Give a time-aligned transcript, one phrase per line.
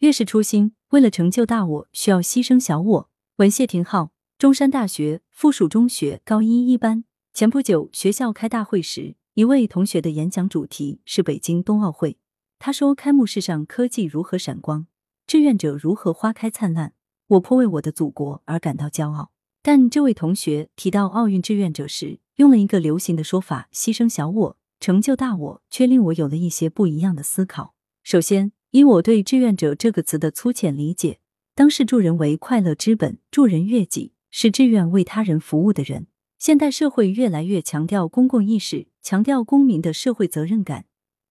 [0.00, 3.10] 越是初心，为了成就大我，需要牺牲小我。
[3.36, 7.04] 文谢廷浩，中山大学附属中学高一一班。
[7.32, 12.18] 前不久，学校开大会时，一位同学的演讲主题是北京冬奥会。
[12.58, 14.86] 他说：“开幕式上科技如何闪光，
[15.26, 16.92] 志愿者如何花开灿烂，
[17.28, 19.30] 我颇为我的祖国而感到骄傲。”
[19.62, 27.74] 但这位同学提到奥运志愿者时，用了一个流行的说法“牺牲小我，成就大我”，却令我有了一些不一样的思考。
[28.02, 31.18] 首先，以我对志愿者这个词的粗浅理解，
[31.54, 36.08] 当视助人为快乐之本，助人悦己，是志愿为他人服务的人。
[36.38, 40.84] 现代社会越来越强调公共意识，强调公民的社会责任感，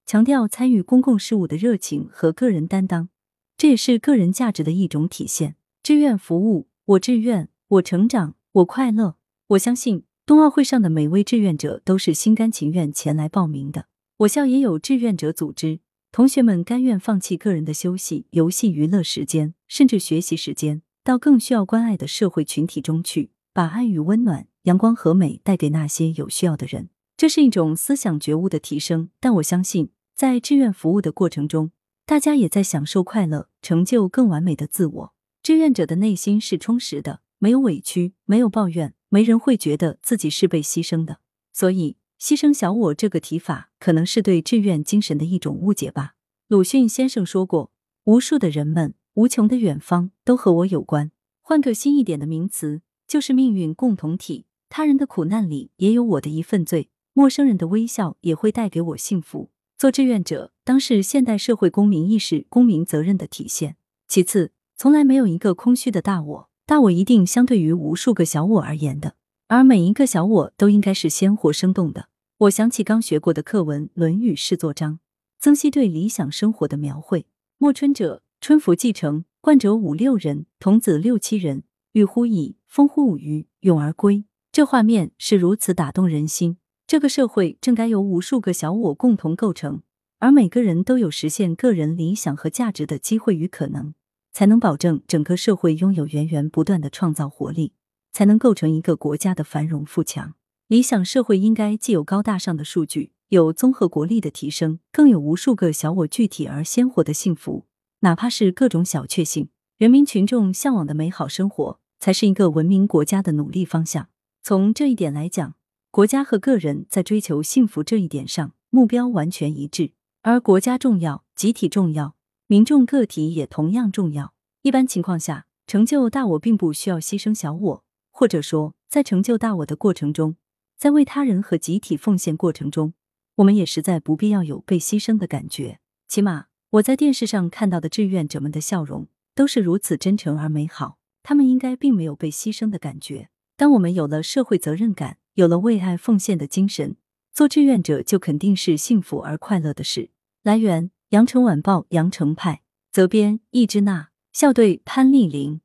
[0.07, 3.09] 强调参与公共事务的热情和个人担当，
[3.55, 5.55] 这也是个人价值的一种体现。
[5.83, 9.17] 志愿服务，我志愿，我成长，我快乐。
[9.49, 13.85] 我相信冬奥会上的每位志愿者都是心甘情愿前来报名的。
[14.17, 15.81] 我校也有志愿者组织，
[16.15, 24.47] 同学们甘愿放弃个人的休息、游戏、娱乐时间，甚至学习时间，到更需要关爱的社会群体中去，把爱与温暖。
[24.61, 29.09] 阳光和美带给那些有需要的人，这是一种思想觉悟的提升。
[29.19, 31.71] 但我相信，在志愿服务的过程中，
[32.05, 35.13] 大家也在享受快乐，成就更完美的自我。
[35.43, 41.17] 志愿者的内心是充实的，没有委屈，没有抱怨，没人会觉得自己是被牺牲的。
[41.51, 46.15] 所以，牺牲小我这个提法，可能是对志愿精神的一种误解吧。
[46.47, 47.69] 鲁迅先生说过
[48.05, 51.11] ：“无数的人们，无穷的远方，都和我有关。”
[51.43, 54.47] 换个新一点的名词，就是命运共同体。
[54.69, 59.51] 他人的苦难里也有我的一份罪，陌生人的微笑也会带给我幸福。
[59.77, 63.75] 做志愿者当是现代社会公民意识、公民责任的体现。
[64.07, 69.13] 其次，从来没有一个空虚的大我，大我一定相对于无数个小我而言的，
[69.47, 72.09] 而每一个小我都应该是鲜活生动的。
[72.39, 74.95] 我想起刚学过的课文《论语释作章》，
[75.39, 77.27] 曾皙对理想生活的描绘：
[77.57, 84.25] 莫春者，春服既成，冠者五六人，童子六七人，欲乎矣，风乎舞于，咏而归。
[84.51, 86.57] 这画面是如此打动人心。
[86.85, 89.81] 这个社会正该由无数个小我共同构成，
[90.19, 93.93] 而每个人都有实现个人理想和价值的机会与可能，
[94.33, 97.71] 才能保证整个社会拥有源源不断的创造活力，
[98.11, 100.33] 才能构成一个国家的繁荣富强。
[100.67, 107.67] 理想社会应该既有高大上的数据，有综合国力的提升，更有无数个小我具体而鲜活的幸福，
[107.99, 109.49] 哪怕是各种小确幸。
[109.77, 114.09] 人民群众向往的美好生活，才是一个文明国家的努力方向。
[114.41, 115.53] 从这一点来讲，
[115.91, 119.91] 国家和个人在追求幸福这一点上目标完全一致。
[120.23, 122.15] 而国家重要，集体重要，
[122.47, 124.33] 民众个体也同样重要。
[124.63, 130.37] 一般情况下，成就大我并不需要牺牲小我，或者说，在成就大我的过程中，
[130.77, 132.93] 在为他人和集体奉献过程中，
[133.35, 135.79] 我们也实在不必要有被牺牲的感觉。
[136.07, 143.29] 起码我在电视上看到的志愿者们的笑容都是如此真诚而美好，他们应该并没有被牺牲的感觉。
[143.57, 146.97] 当我们有了社会责任感，有了为爱奉献的精神，
[147.33, 150.09] 做志愿者就肯定是幸福而快乐的事。
[150.43, 155.61] 来源：羊城晚报羊城派，责编：易之娜，校对：潘丽玲。